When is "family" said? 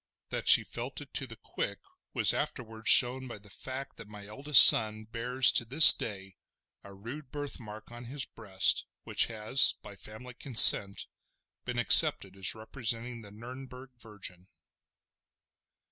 9.95-10.33